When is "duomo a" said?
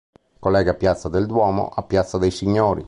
1.27-1.83